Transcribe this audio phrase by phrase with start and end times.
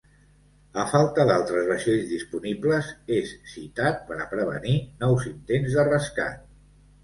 [0.83, 4.77] A falta d'altres vaixells disponibles és citat per a prevenir
[5.07, 6.47] nous intents de rescat.